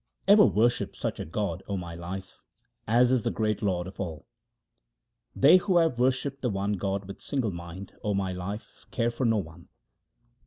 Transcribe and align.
Ever 0.27 0.47
worship 0.47 0.95
such 0.95 1.19
a 1.19 1.25
God, 1.25 1.61
O 1.67 1.77
my 1.77 1.93
life, 1.93 2.41
as 2.87 3.11
is 3.11 3.21
the 3.21 3.29
great 3.29 3.61
Lord 3.61 3.85
of 3.85 3.99
all. 3.99 4.25
They 5.35 5.57
who 5.57 5.77
have 5.77 5.99
worshipped 5.99 6.41
the 6.41 6.49
one 6.49 6.73
God 6.73 7.05
with 7.05 7.21
single 7.21 7.51
mind, 7.51 7.91
O 8.03 8.15
my 8.15 8.33
life, 8.33 8.87
care 8.89 9.11
for 9.11 9.25
no 9.25 9.37
one. 9.37 9.67